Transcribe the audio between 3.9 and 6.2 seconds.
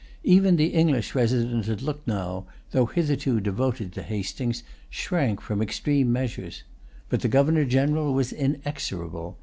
to Hastings, shrank from extreme